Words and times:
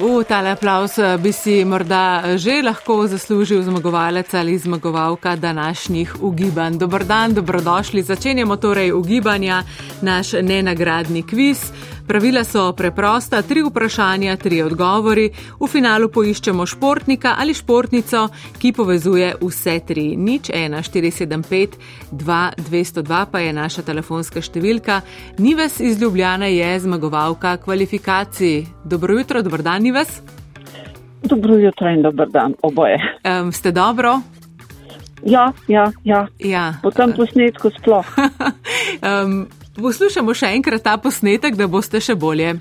V 0.00 0.24
tale 0.24 0.56
aplaus 0.56 0.96
eh, 0.98 1.18
bi 1.20 1.32
si 1.32 1.64
morda 1.68 2.24
eh, 2.24 2.38
že 2.40 2.62
lahko 2.64 3.04
zaslužil 3.06 3.62
zmagovalec 3.62 4.34
ali 4.34 4.58
zmagovalka 4.58 5.36
današnjih 5.36 6.22
ugibanj. 6.22 6.78
Dobr 6.78 7.04
dan, 7.04 7.34
dobrodošli. 7.34 8.02
Začenjamo 8.02 8.56
torej 8.56 8.92
ugibanja, 8.92 9.62
naš 10.00 10.32
nenagradni 10.32 11.22
kviz. 11.22 11.60
Pravila 12.06 12.44
so 12.44 12.72
preprosta, 12.72 13.42
tri 13.42 13.62
vprašanja, 13.62 14.36
tri 14.36 14.62
odgovori. 14.62 15.30
V 15.60 15.68
finalu 15.70 16.08
poiščemo 16.08 16.66
športnika 16.66 17.36
ali 17.38 17.54
športnico, 17.54 18.26
ki 18.58 18.72
povezuje 18.72 19.32
vse 19.40 19.78
tri. 19.86 20.16
Nič 20.16 20.50
1, 20.50 20.82
475, 20.82 21.78
2, 22.10 22.40
202 22.58 23.24
pa 23.32 23.40
je 23.40 23.52
naša 23.52 23.86
telefonska 23.86 24.42
številka. 24.42 25.00
Nives 25.38 25.80
iz 25.80 26.02
Ljubljana 26.02 26.50
je 26.50 26.74
zmagovalka 26.80 27.56
kvalifikacij. 27.62 28.66
Dobro 28.84 29.18
jutro, 29.18 29.42
dobr 29.42 29.62
dan, 29.62 29.82
Nives. 29.82 30.22
Dobro 31.22 31.56
jutro 31.56 31.88
in 31.88 32.02
dober 32.02 32.28
dan, 32.28 32.54
oboje. 32.62 32.98
Um, 33.24 33.52
ste 33.52 33.70
dobro? 33.70 34.20
Ja, 35.24 35.52
ja, 35.68 35.92
ja. 36.04 36.26
ja. 36.38 36.74
Po 36.82 36.90
tem 36.90 37.14
posnetku 37.14 37.70
sploh. 37.70 38.06
um, 39.06 39.46
Poslušamo 39.72 40.34
še 40.36 40.50
enkrat 40.52 40.82
ta 40.84 40.98
posnetek, 41.00 41.56
da 41.56 41.64
boste 41.64 42.00
še 42.00 42.12
bolje. 42.12 42.58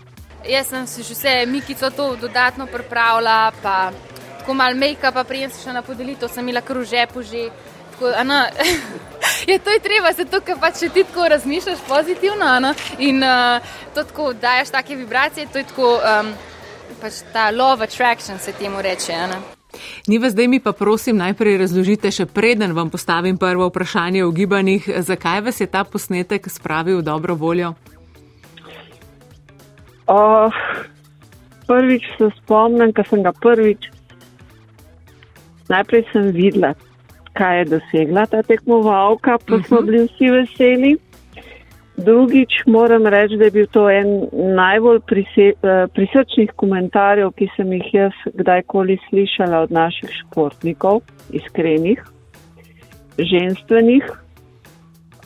Jaz 0.48 0.70
sem 0.72 0.88
si 0.88 1.04
že 1.04 1.14
vse 1.14 1.34
Mikico 1.46 1.90
to 1.92 2.16
dodatno 2.16 2.66
pripravila, 2.72 3.52
pa 3.62 3.92
tako 4.40 4.56
malo 4.56 4.80
make-up, 4.80 5.14
pa 5.14 5.24
prijem 5.28 5.52
se 5.52 5.60
še 5.60 5.76
na 5.76 5.84
podelitev, 5.84 6.32
sem 6.32 6.48
imela 6.48 6.64
kar 6.64 6.80
v 6.80 6.88
žepu 6.88 7.22
že. 7.22 7.52
Ano, 8.18 8.34
je 9.46 9.60
to 9.64 9.70
je 9.70 9.80
treba, 9.80 10.10
se 10.18 10.26
to, 10.26 10.40
kar 10.42 10.58
pač 10.58 10.80
ti 10.90 11.04
tako 11.06 11.28
razmišljaš 11.30 11.84
pozitivno 11.86 12.48
ano, 12.48 12.74
in 12.98 13.22
uh, 13.22 13.62
to 13.94 14.08
tako 14.10 14.34
daješ 14.34 14.74
take 14.74 14.98
vibracije, 14.98 15.52
to 15.54 15.62
je 15.62 15.70
tako 15.70 16.00
um, 16.02 16.34
pač 16.98 17.22
ta 17.34 17.52
love 17.52 17.86
attraction 17.86 18.40
se 18.40 18.58
temu 18.58 18.82
reče. 18.82 19.14
Ano. 19.14 19.61
Niva, 20.08 20.30
zdaj 20.30 20.48
mi 20.48 20.60
pa 20.60 20.72
prosim 20.72 21.18
najprej 21.18 21.58
razložite, 21.62 22.12
še 22.12 22.26
preden 22.26 22.74
vam 22.76 22.90
postavim 22.90 23.38
prvo 23.38 23.70
vprašanje 23.70 24.26
o 24.26 24.32
gibanjih, 24.32 24.90
zakaj 25.08 25.42
vas 25.48 25.62
je 25.62 25.68
ta 25.68 25.84
posnetek 25.84 26.50
spravil 26.52 27.00
v 27.00 27.08
dobro 27.08 27.36
voljo? 27.36 27.74
Uh, 30.12 30.52
prvič 31.68 32.04
se 32.18 32.30
spomnim, 32.42 32.92
ko 32.94 33.06
sem 33.08 33.24
ga 33.24 33.32
prvič, 33.32 33.88
najprej 35.72 36.04
sem 36.12 36.32
videla, 36.36 36.74
kaj 37.40 37.62
je 37.62 37.70
dosegla 37.78 38.26
ta 38.28 38.44
tekmovalka, 38.44 39.38
pa 39.48 39.62
smo 39.64 39.80
mhm. 39.80 39.86
bili 39.88 40.04
vsi 40.10 40.34
veseli. 40.36 40.94
Drugič 42.06 42.66
moram 42.68 43.06
reči, 43.08 43.38
da 43.38 43.46
je 43.46 43.52
bil 43.52 43.68
to 43.72 43.90
en 43.90 44.28
najbolj 44.56 45.00
eh, 45.12 45.54
prisrčnih 45.94 46.54
komentarjev, 46.56 47.32
ki 47.38 47.50
sem 47.56 47.74
jih 47.74 47.94
jaz 47.94 48.18
kdajkoli 48.34 48.98
slišala 49.10 49.62
od 49.66 49.72
naših 49.72 50.10
športnikov, 50.22 51.02
iskrenih, 51.30 52.02
ženstvenih. 53.18 54.10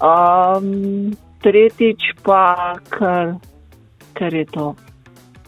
Um, 0.03 1.15
tretjič 1.39 2.11
pa, 2.23 2.75
ker, 2.91 3.37
ker 4.17 4.33
je 4.33 4.45
to 4.51 4.73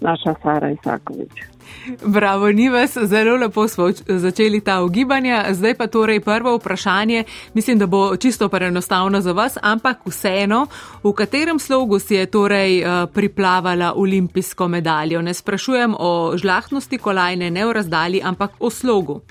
naša 0.01 0.37
Sara 0.43 0.71
Isakovič. 0.71 1.56
Bravo, 2.05 2.51
ni 2.51 2.69
vas, 2.69 2.97
zelo 3.03 3.35
lepo 3.35 3.67
smo 3.67 3.89
začeli 4.07 4.61
ta 4.61 4.81
ugibanja. 4.83 5.45
Zdaj 5.51 5.75
pa 5.75 5.87
torej 5.87 6.19
prvo 6.19 6.55
vprašanje, 6.57 7.23
mislim, 7.53 7.79
da 7.79 7.87
bo 7.87 8.17
čisto 8.17 8.49
preenostavno 8.49 9.21
za 9.21 9.31
vas, 9.31 9.57
ampak 9.61 9.97
vseeno, 10.05 10.67
v 11.03 11.13
katerem 11.13 11.59
slogu 11.59 11.99
si 11.99 12.15
je 12.15 12.25
torej 12.25 12.83
uh, 12.83 13.09
priplavala 13.13 13.93
olimpijsko 13.95 14.67
medaljo? 14.67 15.21
Ne 15.21 15.33
sprašujem 15.33 15.95
o 15.99 16.37
žlahtnosti 16.37 16.97
kolajne, 16.97 17.51
ne 17.51 17.65
o 17.65 17.73
razdalji, 17.73 18.21
ampak 18.23 18.51
o 18.59 18.69
slogu. 18.69 19.21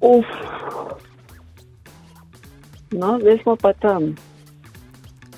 Uf. 0.00 0.26
No, 2.92 3.18
zdaj 3.20 3.38
smo 3.42 3.56
pa 3.56 3.72
tam. 3.72 4.14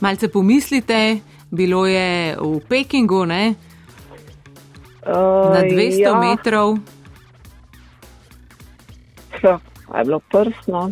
Malce 0.00 0.28
pomislite, 0.28 1.20
bilo 1.50 1.86
je 1.86 2.36
v 2.40 2.60
Pekingu, 2.68 3.24
ne? 3.24 3.54
Na 5.06 5.62
200 5.62 6.00
ja. 6.00 6.14
metrov. 6.20 6.78
Ja, 9.42 9.58
je 9.98 10.04
bilo 10.04 10.20
prsno. 10.32 10.90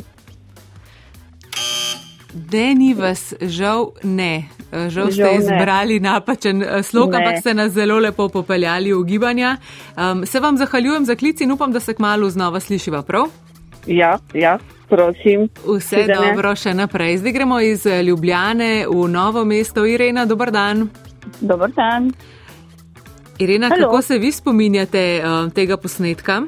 Deni 2.33 2.95
vas, 2.95 3.35
žal 3.41 3.91
ne. 4.03 4.49
Žal 4.73 5.11
ste 5.13 5.23
žal 5.23 5.35
izbrali 5.37 6.01
ne. 6.01 6.11
napačen 6.11 6.63
eh, 6.63 6.83
slog, 6.83 7.15
ampak 7.15 7.41
ste 7.41 7.55
nas 7.55 7.73
zelo 7.73 7.99
lepo 7.99 8.29
popeljali 8.29 8.93
v 8.93 9.05
gibanja. 9.05 9.57
Um, 9.97 10.27
se 10.27 10.41
vam 10.41 10.57
zahvaljujem 10.57 11.05
za 11.05 11.17
klic 11.17 11.41
in 11.41 11.53
upam, 11.53 11.73
da 11.73 11.81
se 11.81 11.95
kmalo 11.95 12.31
znova 12.31 12.61
slišiva 12.61 13.03
prav. 13.03 13.29
Ja, 13.87 14.19
ja, 14.35 14.59
prosim. 14.89 15.49
Vse 15.67 15.89
Sidene. 15.89 16.15
dobro, 16.15 16.57
še 16.57 16.75
naprej. 16.75 17.19
Zdaj 17.19 17.33
gremo 17.33 17.61
iz 17.61 17.87
Ljubljane 17.87 18.87
v 18.89 19.09
novo 19.09 19.45
mesto. 19.45 19.85
Irena, 19.87 20.25
dober 20.25 20.51
dan. 20.51 20.89
Dober 21.41 21.71
dan. 21.77 22.13
Irena, 23.39 23.69
Hello. 23.69 23.89
kako 23.89 24.03
se 24.03 24.19
vi 24.19 24.33
spominjate 24.33 25.23
uh, 25.25 25.53
tega 25.53 25.77
posnetka? 25.77 26.43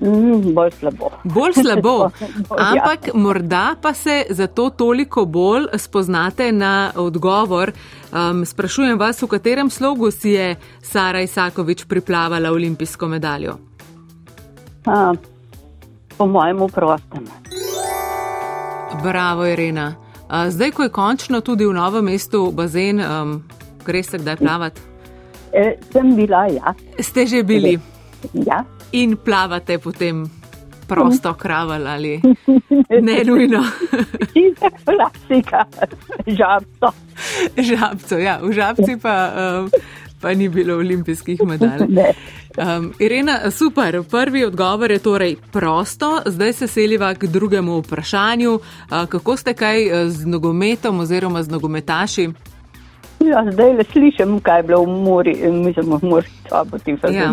Mm, 0.00 0.54
bolj 0.54 0.70
slabo. 0.70 1.10
Bolj 1.24 1.52
slabo. 1.52 2.10
Ampak 2.70 3.06
ja. 3.06 3.14
morda 3.14 3.74
pa 3.82 3.94
se 3.94 4.24
zato 4.30 4.70
toliko 4.70 5.24
bolj 5.24 5.66
spoznate 5.74 6.52
na 6.52 6.92
odgovor. 6.96 7.72
Um, 8.12 8.44
sprašujem 8.46 8.98
vas, 8.98 9.22
v 9.22 9.26
katerem 9.26 9.70
slogu 9.70 10.10
si 10.10 10.30
je 10.30 10.56
Sara 10.82 11.20
Isakovič 11.20 11.84
priplavala 11.84 12.50
olimpijsko 12.50 13.08
medaljo? 13.08 13.58
A, 14.86 15.14
po 16.16 16.26
mojem, 16.26 16.58
prostem. 16.74 17.26
Bravo, 19.02 19.46
Irena. 19.46 19.94
A, 20.28 20.50
zdaj, 20.50 20.70
ko 20.70 20.82
je 20.82 20.88
končno 20.88 21.40
tudi 21.40 21.66
v 21.66 21.72
novem 21.72 22.04
mestu 22.04 22.52
bazen, 22.52 23.00
um, 23.00 23.42
greste 23.84 24.18
kdaj 24.18 24.36
plavati? 24.36 24.80
E, 25.52 25.78
sem 25.92 26.16
bila, 26.16 26.46
ja. 26.46 26.74
Ste 27.00 27.26
že 27.26 27.42
bili? 27.42 27.78
Ja. 28.32 28.64
In 28.92 29.16
plavate 29.16 29.78
potem 29.78 30.28
prosto 30.88 31.34
kraval 31.34 31.86
ali 31.86 32.20
ne 33.06 33.24
nujno? 33.24 33.62
Čisto 34.32 34.68
klasika, 34.84 35.64
žabco. 36.26 36.88
Žabco, 37.56 38.14
ja, 38.18 38.40
v 38.42 38.52
žabci 38.52 38.96
pa, 38.96 39.14
um, 39.36 39.70
pa 40.20 40.34
ni 40.34 40.48
bilo 40.48 40.80
olimpijskih 40.80 41.44
medalj. 41.44 41.84
Um, 42.58 42.92
Irena, 42.98 43.50
super, 43.50 44.02
prvi 44.02 44.44
odgovor 44.44 44.90
je 44.90 44.98
torej 44.98 45.36
prosto, 45.52 46.22
zdaj 46.26 46.52
se 46.52 46.66
seliva 46.66 47.14
k 47.14 47.26
drugemu 47.26 47.78
vprašanju. 47.80 48.54
Uh, 48.54 49.06
kako 49.08 49.36
ste 49.36 49.54
kaj 49.54 49.86
uh, 49.86 50.08
z 50.10 50.26
nogometom 50.26 51.00
oziroma 51.00 51.42
z 51.42 51.48
nogometaši? 51.48 52.28
Ja, 53.24 53.42
zdaj 53.52 53.72
le 53.72 53.84
slišim, 53.84 54.38
kaj 54.40 54.60
je 54.60 54.66
bilo 54.70 54.82
v 54.84 54.98
Muri, 55.04 55.34
mislim, 55.52 55.96
v 55.96 56.06
Muri, 56.06 56.30
pa 56.50 56.64
potem 56.70 56.98
se 57.00 57.12
ja. 57.14 57.32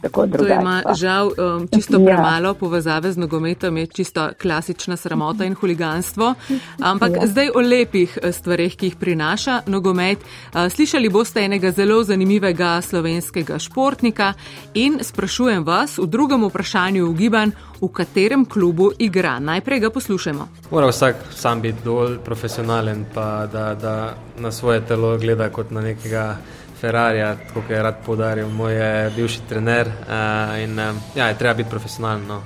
tako 0.00 0.26
drugače. 0.26 0.54
To 0.54 0.60
ima 0.60 0.82
žal 0.94 1.26
um, 1.26 1.68
čisto 1.74 1.98
ja. 1.98 2.04
premalo 2.04 2.54
povezave 2.54 3.12
z 3.12 3.16
nogometom, 3.16 3.76
je 3.76 3.86
čisto 3.86 4.28
klasična 4.42 4.96
sramota 4.96 5.44
in 5.44 5.54
huliganstvo. 5.54 6.34
Ampak 6.80 7.10
ja. 7.16 7.26
zdaj 7.26 7.50
o 7.54 7.60
lepih 7.60 8.18
eh, 8.22 8.32
stvareh, 8.32 8.76
ki 8.76 8.86
jih 8.86 8.96
prinaša 8.96 9.60
nogomet. 9.66 10.18
Uh, 10.18 10.68
slišali 10.68 11.08
boste 11.08 11.44
enega 11.44 11.70
zelo 11.70 12.02
zanimivega 12.04 12.80
slovenskega 12.82 13.58
športnika 13.58 14.32
in 14.74 14.98
sprašujem 15.02 15.64
vas 15.64 15.98
v 15.98 16.06
drugem 16.06 16.44
vprašanju 16.44 17.06
ugiban, 17.06 17.52
v 17.80 17.88
katerem 17.88 18.44
klubu 18.44 18.90
igra. 18.98 19.38
Najprej 19.38 19.80
ga 19.80 19.90
poslušamo. 19.90 20.48
Mora 20.70 20.86
vsak 20.86 21.16
sam 21.34 21.60
biti 21.60 21.78
dovolj 21.84 22.18
profesionalen, 22.18 23.04
pa 23.14 23.46
da, 23.46 23.74
da 23.74 24.14
na 24.38 24.52
svoje 24.52 24.80
telo 24.86 25.18
gleda 25.18 25.48
kot 25.48 25.70
na 25.70 25.80
nekega 25.80 26.36
Ferrarija, 26.80 27.34
kot 27.54 27.70
je 27.70 27.82
rad 27.82 28.00
podaril 28.06 28.48
moj 28.48 28.74
bivši 29.16 29.40
trener. 29.48 29.86
Uh, 29.86 30.56
in, 30.62 30.78
uh, 30.78 30.96
ja, 31.16 31.28
je 31.28 31.38
treba 31.38 31.54
biti 31.54 31.70
profesionalen. 31.70 32.26
No. 32.28 32.40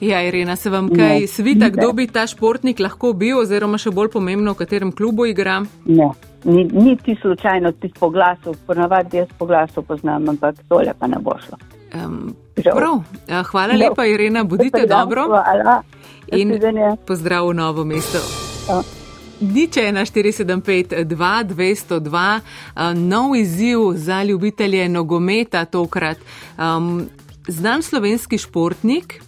Ja, 0.00 0.22
Irena, 0.22 0.56
se 0.56 0.70
vam 0.70 0.88
kaj 0.94 1.26
svita, 1.26 1.68
kdo 1.68 1.92
bi 1.92 2.06
ta 2.06 2.26
športnik 2.26 2.80
lahko 2.80 3.12
bil, 3.12 3.40
oziroma 3.40 3.80
še 3.82 3.90
bolj 3.90 4.12
pomembno, 4.12 4.54
v 4.54 4.60
katerem 4.60 4.92
klubu 4.94 5.26
igra? 5.26 5.58
Ne, 5.86 6.10
ni, 6.44 6.64
ni 6.72 6.94
ti 6.96 7.16
slučajno, 7.20 7.72
ti 7.82 7.90
po 7.98 8.10
glasu, 8.14 8.54
ponavadi 8.66 9.18
jaz 9.18 9.32
po 9.38 9.46
glasu 9.46 9.82
poznam, 9.82 10.28
ampak 10.30 10.62
tole 10.68 10.94
pa 10.98 11.10
ne 11.10 11.18
bo 11.18 11.34
šlo. 11.42 11.58
Um, 11.98 12.36
prav, 12.54 13.02
ja, 13.26 13.42
hvala 13.50 13.80
lepa, 13.80 14.06
Irena, 14.06 14.44
bodite 14.44 14.86
dobro. 14.86 15.26
Hvala. 15.34 15.82
In 16.36 16.54
pozdrav 17.08 17.48
v 17.48 17.58
novo 17.58 17.84
mesto. 17.88 18.22
Ja. 18.68 18.97
Niče 19.40 19.80
1475 19.80 21.04
2202, 21.04 22.40
nov 22.94 23.36
izziv 23.36 23.78
za 23.94 24.22
ljubitelje 24.22 24.88
nogometa 24.88 25.64
tokrat. 25.64 26.18
Um, 26.58 27.08
znan 27.48 27.82
slovenski 27.82 28.38
športnik, 28.38 29.22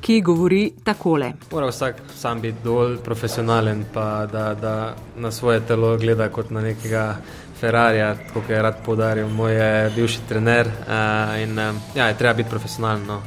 ki 0.00 0.20
govori 0.20 0.72
takole. 0.84 1.32
Mora 1.52 1.66
vsak 1.66 1.96
sam 2.16 2.40
biti 2.40 2.58
dovolj 2.64 2.96
profesionalen, 3.04 3.84
pa 3.94 4.26
da, 4.26 4.54
da 4.54 4.96
na 5.16 5.30
svoje 5.30 5.60
telo 5.60 5.96
gleda 5.96 6.28
kot 6.28 6.50
na 6.50 6.60
nekega 6.60 7.16
Ferrarija, 7.60 8.16
kot 8.34 8.50
je 8.50 8.62
rad 8.62 8.84
podaril 8.84 9.28
moj 9.28 9.54
bivši 9.96 10.20
trener. 10.28 10.66
Uh, 10.66 11.42
in 11.42 11.58
uh, 11.58 11.74
ja, 11.94 12.08
je 12.08 12.18
treba 12.18 12.34
biti 12.34 12.50
profesionalen. 12.50 13.06
No. 13.06 13.22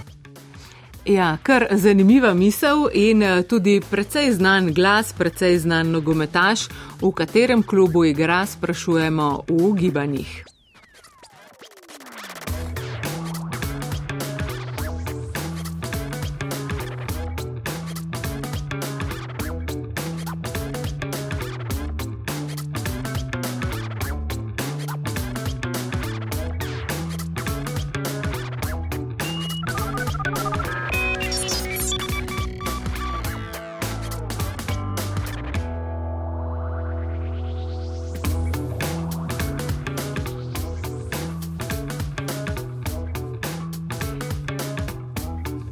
Ja, 1.05 1.37
kar 1.43 1.65
zanimiva 1.71 2.33
misel 2.33 2.85
in 2.93 3.23
tudi 3.49 3.79
precej 3.89 4.31
znan 4.31 4.73
glas, 4.73 5.13
precej 5.13 5.57
znan 5.57 5.89
nogometaš, 5.91 6.67
v 7.01 7.11
katerem 7.11 7.63
klubu 7.63 8.05
igra, 8.05 8.45
sprašujemo 8.45 9.43
v 9.49 9.73
gibanjih. 9.79 10.60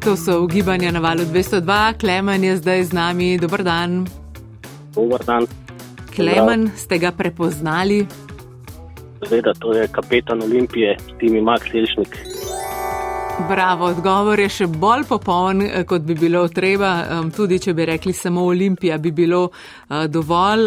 To 0.09 0.17
so 0.17 0.41
ugibanja 0.41 0.91
na 0.91 0.99
valu 0.99 1.21
202, 1.21 1.93
Klemen 1.99 2.43
je 2.43 2.57
zdaj 2.57 2.83
z 2.83 2.93
nami. 2.93 3.37
Dobr 3.37 3.61
dan. 3.63 4.07
Dobar 4.95 5.21
dan. 5.25 5.45
Klemen, 6.15 6.71
ste 6.73 6.97
ga 6.97 7.11
prepoznali? 7.11 8.07
Seveda, 9.21 9.53
to 9.53 9.73
je 9.73 9.85
kapetan 9.87 10.41
Olimpije, 10.41 10.97
Timi 11.19 11.41
Max 11.41 11.61
Elšnik. 11.73 12.17
Bravo, 13.49 13.85
odgovor 13.85 14.39
je 14.39 14.49
še 14.49 14.67
bolj 14.67 15.05
popoln, 15.05 15.61
eh, 15.61 15.85
kot 15.85 16.01
bi 16.01 16.17
bilo 16.17 16.47
treba. 16.47 17.05
Tudi 17.35 17.59
če 17.59 17.73
bi 17.73 17.85
rekli 17.85 18.13
samo 18.13 18.47
Olimpija, 18.49 18.97
bi 18.97 19.11
bilo 19.11 19.51
eh, 19.53 20.07
dovolj. 20.07 20.65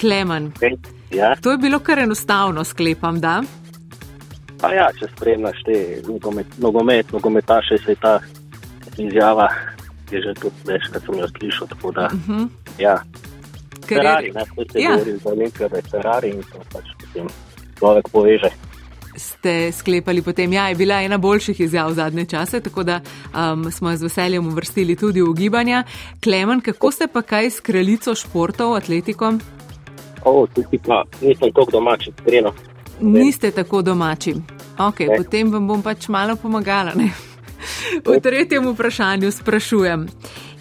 Klemen. 0.00 0.52
Okay. 0.60 0.76
Ja. 1.16 1.32
To 1.40 1.50
je 1.50 1.58
bilo 1.58 1.78
kar 1.78 1.98
enostavno, 1.98 2.64
sklepam, 2.64 3.20
da. 3.20 3.40
Pa 4.62 4.70
ja, 4.70 4.86
če 4.94 5.08
spremljaš 5.10 5.58
te 5.66 5.76
nogomet, 6.06 6.46
nogomet, 6.58 7.12
nogometaše, 7.12 7.78
se 7.78 7.94
ta 7.98 8.20
izjava 8.96 9.48
je 10.10 10.20
že 10.20 10.34
tudi 10.36 10.54
večkrat 10.66 11.02
sem 11.02 11.18
jo 11.18 11.26
slišal. 11.28 11.66
Da, 11.66 12.06
uh 12.06 12.12
Mhm. 12.12 12.32
-huh. 12.32 12.48
ja. 12.78 12.96
Ker 13.82 13.96
je- 13.96 14.02
Ferrari, 14.02 14.30
ne, 14.30 14.44
se 14.72 14.78
Ja. 14.78 14.90
govori 14.90 15.16
za 15.18 15.30
Olimpijo, 15.30 15.68
da 15.68 15.76
je 15.76 15.82
Ferrari 15.82 16.28
in 16.28 16.42
to 16.42 16.58
pač 16.72 16.84
potem 17.00 17.26
človek 17.78 18.08
poveže. 18.08 18.50
Ste 19.16 19.72
sklepali 19.72 20.22
potem, 20.22 20.52
ja, 20.52 20.68
je 20.68 20.74
bila 20.74 20.94
ena 20.94 21.18
boljših 21.18 21.60
izjav 21.60 21.92
zadnje 21.92 22.24
čase, 22.26 22.60
tako 22.60 22.82
da 22.82 23.00
um, 23.34 23.72
smo 23.72 23.90
jo 23.90 23.96
z 23.96 24.02
veseljem 24.02 24.46
uvrstili 24.46 24.96
tudi 24.96 25.22
v 25.22 25.34
gibanja. 25.34 25.84
Klemen, 26.22 26.60
kako 26.60 26.90
ste 26.90 27.08
pa 27.08 27.22
kaj 27.22 27.46
s 27.46 27.60
kraljico 27.60 28.14
športov, 28.14 28.74
atletiko? 28.74 29.32
O, 30.24 30.46
tukaj 30.46 30.78
pa 30.86 31.02
nisem 31.20 31.52
tako 31.52 31.70
domač, 31.70 32.08
iskreno. 32.08 32.52
Niste 33.00 33.50
tako 33.50 33.82
domači. 33.82 34.34
Okay, 34.78 35.08
Ne. 35.08 35.16
potem 35.16 35.50
vam 35.52 35.66
bom 35.68 35.82
pač 35.82 36.08
malo 36.08 36.36
pomagala. 36.36 36.94
Ne? 36.94 37.10
V 38.06 38.20
tretjem 38.20 38.66
vprašanju 38.72 39.30
sprašujem. 39.30 40.08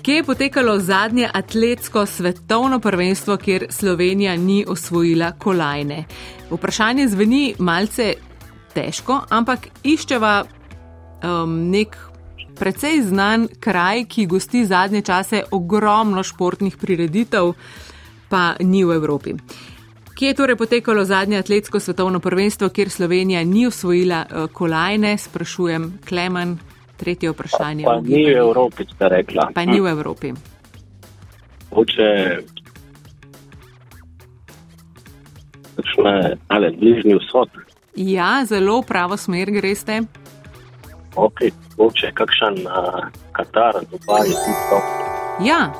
Kje 0.02 0.16
je 0.16 0.24
potekalo 0.24 0.80
zadnje 0.80 1.30
atletsko 1.34 2.06
svetovno 2.06 2.80
prvenstvo, 2.80 3.38
kjer 3.38 3.66
Slovenija 3.70 4.36
ni 4.36 4.66
osvojila 4.68 5.32
kolajne? 5.32 6.06
Vprašanje 6.50 7.08
zveni 7.08 7.56
malce 7.60 8.14
težko, 8.74 9.20
ampak 9.30 9.68
iščeva 9.84 10.44
um, 10.44 11.70
nek 11.70 11.98
precej 12.58 13.02
znan 13.02 13.48
kraj, 13.60 14.06
ki 14.06 14.26
gosti 14.26 14.66
zadnje 14.66 15.02
čase 15.02 15.44
ogromno 15.52 16.24
športnih 16.24 16.78
prireditev, 16.78 17.54
pa 18.30 18.56
ni 18.60 18.84
v 18.86 18.96
Evropi. 18.96 19.34
Kje 20.22 20.28
je 20.28 20.34
torej 20.38 20.56
potekalo 20.56 21.02
zadnje 21.06 21.38
atletsko 21.40 21.80
svetovno 21.80 22.20
prvenstvo, 22.20 22.70
kjer 22.70 22.90
Slovenija 22.90 23.44
ni 23.44 23.66
osvojila 23.68 24.26
uh, 24.30 24.52
kolajne? 24.54 25.18
Sprašujem 25.18 26.00
Klemen, 26.10 26.58
tretje 26.98 27.32
vprašanje. 27.32 27.84
Pa 27.84 27.96
v 27.98 28.04
ni 28.04 28.30
v. 28.30 28.38
Evropi, 28.38 28.86
ste 28.86 29.10
rekla. 29.10 29.50
Pa 29.56 29.66
ni 29.66 29.82
v 29.82 29.88
Evropi. 29.90 30.30
Hoče 31.74 32.38
Točne, 35.76 36.38
ali 36.48 36.70
bližnji 36.78 37.18
vzhod, 37.18 37.50
Ja, 37.96 38.46
zelo 38.46 38.82
pravo 38.82 39.18
smer 39.18 39.52
greste. 39.52 40.02
ok, 41.16 41.40
hoče 41.78 42.12
kakšen 42.14 42.62
uh, 42.70 43.10
Katar, 43.32 43.74
Dubaj, 43.90 44.30
tisto. 44.30 44.78
Ja, 45.42 45.74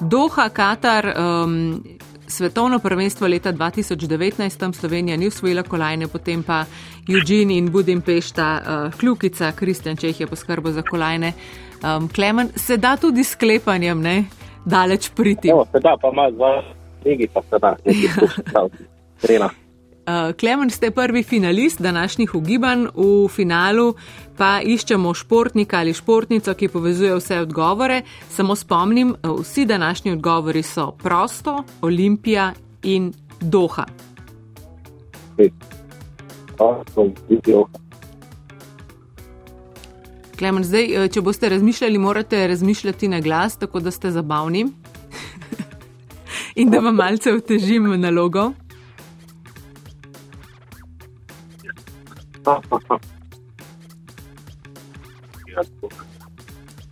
Doha, 0.00 0.48
Katar, 0.48 1.14
um, 1.16 1.82
svetovno 2.28 2.78
prvenstvo 2.78 3.26
leta 3.26 3.52
2019, 3.52 4.58
tam 4.58 4.72
Slovenija 4.72 5.16
ni 5.16 5.26
usvojila 5.26 5.62
kolajne, 5.62 6.08
potem 6.08 6.42
pa 6.42 6.64
Eugene 7.08 7.58
in 7.58 7.70
Budimpešta, 7.70 8.48
uh, 8.60 8.98
kljukica, 9.00 9.52
Kristjan 9.52 9.96
Čeh 9.96 10.20
je 10.20 10.26
poskrbel 10.26 10.72
za 10.72 10.82
kolajne. 10.82 11.32
Um, 11.82 12.08
Klemen, 12.08 12.48
se 12.56 12.76
da 12.76 12.96
tudi 12.96 13.24
sklepanjem, 13.24 14.00
ne? 14.00 14.24
Daleč 14.64 15.10
priti. 15.16 15.48
No, 15.48 15.64
sedaj 15.72 15.96
pa 16.02 16.10
ima 16.12 16.30
dva 16.30 16.62
ligi, 17.04 17.28
pa 17.34 17.42
sedaj 17.50 17.74
nekaj 17.84 18.26
postal. 18.44 18.70
Trena. 19.20 19.50
Uh, 20.08 20.32
Klemen, 20.36 20.70
ste 20.70 20.90
prvi 20.90 21.22
finalist 21.22 21.80
današnjih 21.80 22.34
ugibanj, 22.34 22.86
v 22.94 23.28
finalu 23.28 23.94
pa 24.36 24.60
iščemo 24.64 25.14
športnika 25.14 25.78
ali 25.78 25.92
športnico, 25.92 26.54
ki 26.54 26.68
povezuje 26.68 27.16
vse 27.16 27.40
odgovore. 27.40 28.02
Samo 28.30 28.56
spomnim, 28.56 29.10
uh, 29.10 29.40
vsi 29.40 29.66
današnji 29.68 30.12
odgovori 30.12 30.62
so 30.62 30.90
prosto, 31.02 31.64
Olimpija 31.82 32.52
in 32.82 33.12
Doha. 33.40 33.84
Klemen, 40.38 40.64
zdaj, 40.64 41.04
uh, 41.04 41.10
če 41.10 41.20
boste 41.20 41.48
razmišljali, 41.48 41.98
morate 41.98 42.46
razmišljati 42.48 43.08
na 43.08 43.20
glas, 43.20 43.56
tako 43.56 43.80
da 43.80 43.90
ste 43.90 44.10
zabavni 44.10 44.64
in 46.60 46.70
da 46.70 46.78
vam 46.78 46.94
malce 46.94 47.34
otežim 47.34 48.00
nalogo. 48.00 48.52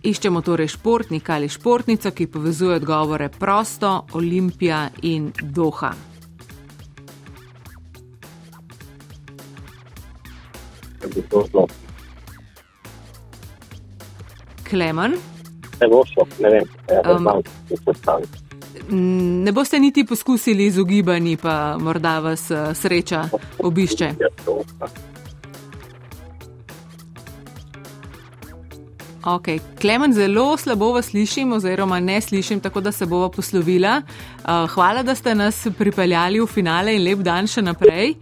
Iščemo 0.07 0.41
torej 0.41 0.67
športnika 0.67 1.35
ali 1.35 1.49
športnico, 1.49 2.11
ki 2.11 2.27
povezuje 2.27 2.75
odgovore 2.75 3.29
prosto, 3.29 4.05
Olimpija 4.13 4.89
in 5.01 5.31
Doha. 5.41 5.91
Klemen. 14.69 15.15
Ne 15.81 15.87
bo 15.87 16.03
šlo, 16.05 16.27
ne 16.39 16.49
vem, 16.49 16.63
Um, 17.05 17.27
Ne 18.89 19.51
boste 19.51 19.79
niti 19.79 20.05
poskusili 20.05 20.65
izogibanji, 20.65 21.37
pa 21.37 21.77
morda 21.79 22.19
vas 22.19 22.51
eh, 22.51 22.75
sreča 22.75 23.23
obišče. 23.59 24.05
Ja, 24.19 24.27
Okay. 29.27 29.59
Klemen, 29.81 30.13
zelo 30.13 30.57
slabo 30.57 30.93
vas 30.95 31.05
slišim, 31.05 31.51
oziroma 31.53 31.99
ne 31.99 32.21
slišim, 32.21 32.59
tako 32.59 32.81
da 32.81 32.91
se 32.91 33.05
bova 33.05 33.29
poslovila. 33.29 34.01
Uh, 34.01 34.69
hvala, 34.69 35.03
da 35.03 35.15
ste 35.15 35.35
nas 35.35 35.67
pripeljali 35.77 36.39
v 36.39 36.47
finale 36.47 36.95
in 36.95 37.03
lep 37.03 37.19
dan 37.19 37.47
še 37.47 37.61
naprej. 37.61 38.13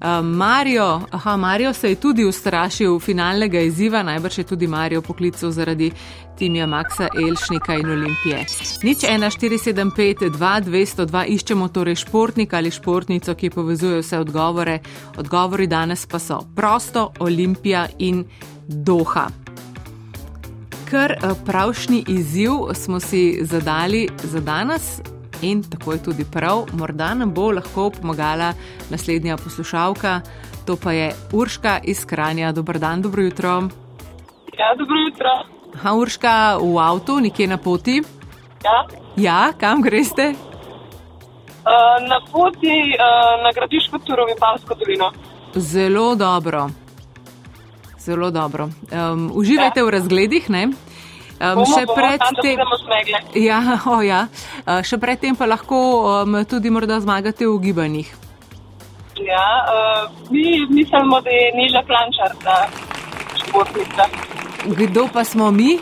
Uh, 0.00 0.20
Mario, 0.24 1.00
aha, 1.10 1.36
Mario 1.36 1.72
se 1.72 1.88
je 1.88 1.96
tudi 1.96 2.24
ustrašil 2.24 2.98
finalnega 3.00 3.60
izziva, 3.60 4.02
najbrž 4.02 4.38
je 4.38 4.44
tudi 4.44 4.66
Mario 4.66 5.02
poklical 5.02 5.50
zaradi 5.50 5.90
timija 6.38 6.66
Maxa 6.66 7.08
Elšnika 7.16 7.74
in 7.74 7.90
Olimpije. 7.90 8.44
Nič 8.82 8.98
1475 9.04 10.30
2202 10.36 11.26
iščemo 11.28 11.68
torej 11.68 12.02
športnika 12.04 12.56
ali 12.56 12.70
športnico, 12.70 13.34
ki 13.34 13.50
povezuje 13.50 14.00
vse 14.04 14.18
odgovore. 14.18 14.80
Odgovori 15.16 15.66
danes 15.66 16.06
pa 16.06 16.18
so 16.18 16.42
prosto, 16.56 17.12
Olimpija 17.18 17.88
in 17.98 18.24
Doha. 18.68 19.49
Kar 20.90 21.12
eh, 21.12 21.18
pravšnji 21.46 22.04
izziv 22.08 22.50
smo 22.74 23.00
si 23.00 23.38
zadali 23.42 24.08
za 24.16 24.40
danes. 24.40 25.00
In 25.42 25.62
tako 25.62 25.92
je 25.92 26.02
tudi 26.02 26.24
prav, 26.32 26.64
morda 26.72 27.14
nam 27.14 27.34
bo 27.34 27.52
lahko 27.52 27.90
pomagala 27.90 28.52
naslednja 28.90 29.36
poslušalka, 29.36 30.20
to 30.66 30.76
pa 30.82 30.92
je 30.92 31.12
Urška 31.32 31.78
iz 31.84 32.04
Kranja. 32.04 32.52
Dobr 32.52 32.78
dan, 32.78 33.02
dobro 33.02 33.22
jutro. 33.22 33.48
Ja, 34.58 34.74
dobro 34.78 34.96
jutro. 35.06 35.30
Ha, 35.82 35.94
Urška, 35.94 36.56
v 36.56 36.78
avtu, 36.78 37.20
nekje 37.20 37.46
na 37.46 37.56
poti. 37.56 38.02
Ja. 38.64 38.86
Ja, 39.16 39.52
kam 39.60 39.82
greste? 39.82 40.34
Uh, 40.34 42.08
na 42.08 42.20
poti 42.32 42.78
uh, 42.98 43.44
na 43.44 43.52
Gradiško 43.54 43.98
turo 43.98 44.26
v 44.26 44.36
Palsko 44.40 44.74
dolino. 44.74 45.12
Zelo 45.54 46.14
dobro. 46.14 46.68
Zelo 48.00 48.30
dobro. 48.30 48.68
Um, 48.92 49.30
uživajte 49.34 49.80
ja. 49.80 49.84
v 49.84 49.90
razgledih, 49.90 50.50
ne? 50.50 50.64
Um, 51.40 51.60
Bomo, 51.60 51.68
še 51.68 51.84
pred 51.88 52.20
tem, 52.40 52.58
ja, 53.36 53.60
oh, 53.92 54.00
ja. 54.04 54.26
Uh, 54.64 54.80
še 54.80 54.96
pred 55.00 55.20
tem 55.20 55.36
pa 55.36 55.48
lahko 55.48 55.76
um, 56.24 56.40
tudi 56.48 56.72
morda 56.72 57.00
zmagate 57.00 57.44
v 57.44 57.60
gibanjih. 57.60 58.08
Ja, 59.20 59.46
uh, 59.68 60.08
mi 60.32 60.64
mislimo, 60.72 61.20
da 61.20 61.28
je 61.28 61.52
Niža 61.56 61.84
Klančar 61.84 62.32
ta 62.40 62.56
športnica. 63.36 64.08
Kdo 64.64 65.08
pa 65.12 65.24
smo 65.24 65.52
mi? 65.52 65.76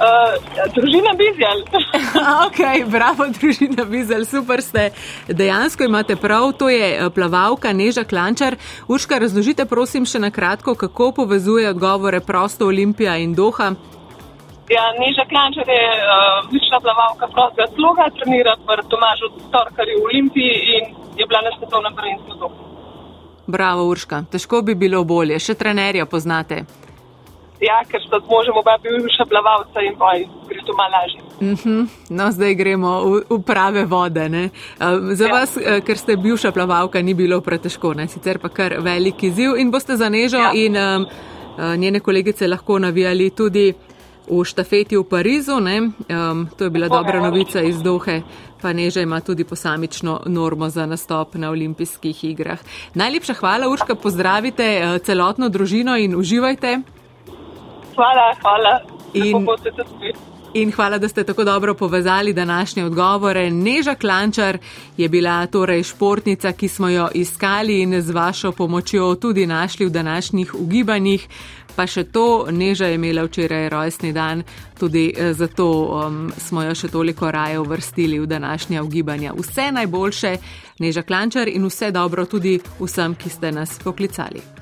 Uh, 0.00 0.32
družina 0.72 1.12
Bizjal. 1.12 1.58
ok, 2.46 2.60
bravo, 2.88 3.26
družina 3.36 3.84
Vizel, 3.84 4.24
super 4.24 4.62
ste. 4.64 4.86
Dejansko 5.28 5.84
imate 5.84 6.16
prav, 6.16 6.54
to 6.56 6.70
je 6.72 6.86
eh, 6.96 7.10
plavalka 7.12 7.74
Neža 7.76 8.06
Klančar. 8.08 8.56
Urška, 8.88 9.18
razložite 9.20 9.66
prosim 9.68 10.08
še 10.08 10.22
na 10.24 10.30
kratko, 10.32 10.72
kako 10.74 11.12
povezuje 11.20 11.68
odgovore 11.68 12.22
prosto 12.24 12.70
Olimpija 12.72 13.18
in 13.20 13.36
Doha. 13.36 13.74
Ja, 14.72 14.88
Niža 14.96 15.28
Klančar 15.28 15.68
je 15.68 15.84
uh, 15.92 16.46
odlična 16.46 16.80
plavalka 16.80 17.28
prostega 17.36 17.68
sloga, 17.76 18.08
trenira 18.16 18.56
v 18.56 18.80
Tomažu 18.88 19.28
Torkarju 19.52 20.00
v 20.00 20.08
Olimpiji 20.14 20.52
in 20.78 20.94
je 21.20 21.28
bila 21.28 21.44
na 21.44 21.52
svetovnem 21.58 21.92
prvenstvu 21.92 22.40
Doha. 22.40 22.68
Bravo, 23.46 23.84
Urška, 23.84 24.24
težko 24.32 24.62
bi 24.62 24.78
bilo 24.78 25.04
bolje, 25.04 25.36
še 25.36 25.58
trenerja 25.60 26.06
poznate. 26.06 26.64
Ja, 27.60 27.82
ker 27.84 28.00
sta 28.00 28.16
z 28.20 28.28
možem 28.30 28.56
oba 28.56 28.78
bivša 28.80 29.24
plavalca 29.28 29.82
in 29.84 29.94
boj, 30.00 30.24
gre 30.48 30.60
to 30.66 30.72
malo 30.72 30.96
lažje. 30.96 31.20
Uh 31.40 31.58
-huh. 31.60 31.88
No, 32.08 32.30
zdaj 32.32 32.54
gremo 32.54 32.90
v, 33.04 33.22
v 33.30 33.42
prave 33.42 33.84
vode. 33.84 34.28
Ne? 34.28 34.48
Za 35.12 35.26
Ja. 35.26 35.32
vas, 35.32 35.56
eh, 35.56 35.80
ker 35.80 35.98
ste 35.98 36.16
bivša 36.16 36.52
plavalka, 36.52 37.02
ni 37.02 37.14
bilo 37.14 37.40
pretežko, 37.40 37.94
ne? 37.94 38.08
sicer 38.08 38.38
pa 38.38 38.48
kar 38.48 38.74
veliki 38.80 39.30
ziv 39.30 39.50
in 39.58 39.70
boste 39.70 39.96
za 39.96 40.08
Nežo 40.08 40.38
Ja. 40.38 40.50
in 40.54 40.76
um, 40.76 41.06
njene 41.76 42.00
kolegice 42.00 42.48
lahko 42.48 42.78
navijali 42.78 43.30
tudi 43.30 43.74
v 44.30 44.44
štafeti 44.44 44.96
v 44.96 45.04
Parizu. 45.04 45.60
Ne? 45.60 45.78
Um, 45.80 46.48
to 46.58 46.64
je 46.64 46.70
bila 46.70 46.88
Boga, 46.88 47.02
dobra 47.02 47.20
novica 47.20 47.60
iz 47.60 47.82
Dohe. 47.82 48.22
Pa 48.62 48.72
Neža 48.72 49.00
ima 49.00 49.20
tudi 49.20 49.44
posamično 49.44 50.20
normo 50.26 50.68
za 50.68 50.86
nastop 50.86 51.34
na 51.34 51.50
olimpijskih 51.50 52.24
igrah. 52.24 52.58
Najlepša 52.94 53.34
hvala, 53.34 53.68
Urška, 53.68 53.94
pozdravite 53.94 54.98
celotno 55.04 55.48
družino 55.48 55.96
in 55.96 56.16
uživajte. 56.16 56.80
Hvala, 57.94 58.34
hvala. 58.42 58.80
In-. 59.14 59.46
In 60.54 60.72
hvala, 60.72 60.98
da 60.98 61.08
ste 61.08 61.24
tako 61.24 61.44
dobro 61.44 61.74
povezali 61.74 62.32
današnje 62.32 62.84
odgovore. 62.84 63.50
Neža 63.50 63.94
Klančar 63.94 64.58
je 64.96 65.08
bila 65.08 65.46
torej 65.46 65.82
športnica, 65.82 66.52
ki 66.52 66.68
smo 66.68 66.88
jo 66.88 67.08
iskali 67.14 67.82
in 67.82 68.02
z 68.02 68.10
vašo 68.10 68.52
pomočjo 68.52 69.14
tudi 69.14 69.46
našli 69.46 69.86
v 69.86 69.90
današnjih 69.90 70.54
ugibanjih. 70.54 71.28
Pa 71.76 71.86
še 71.86 72.04
to, 72.04 72.46
Neža 72.50 72.86
je 72.86 72.94
imela 72.94 73.22
včeraj 73.22 73.68
rojstni 73.68 74.12
dan, 74.12 74.42
tudi 74.78 75.12
eh, 75.16 75.32
zato 75.32 75.70
um, 75.70 76.32
smo 76.36 76.62
jo 76.62 76.74
še 76.74 76.88
toliko 76.88 77.30
raje 77.30 77.58
uvrstili 77.58 78.18
v 78.18 78.26
današnja 78.26 78.82
ugibanja. 78.82 79.32
Vse 79.38 79.70
najboljše, 79.72 80.36
Neža 80.78 81.02
Klančar 81.02 81.48
in 81.48 81.66
vse 81.66 81.90
dobro 81.90 82.26
tudi 82.26 82.58
vsem, 82.80 83.14
ki 83.14 83.30
ste 83.30 83.52
nas 83.52 83.78
poklicali. 83.78 84.59